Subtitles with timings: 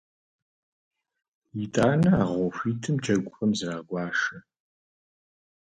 [1.63, 4.37] ИтӀанэ а гъуэ хуитым джэгухэм зрагуашэ.